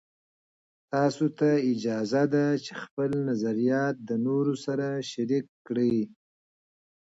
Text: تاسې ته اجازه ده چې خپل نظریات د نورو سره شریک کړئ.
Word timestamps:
تاسې 0.91 1.27
ته 1.37 1.49
اجازه 1.71 2.23
ده 2.33 2.45
چې 2.65 2.71
خپل 2.83 3.09
نظریات 3.29 3.95
د 4.09 4.11
نورو 4.25 4.53
سره 4.65 4.85
شریک 5.11 5.45
کړئ. 5.67 5.95